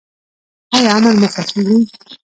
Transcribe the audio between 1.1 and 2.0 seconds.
مو خوښیږي؟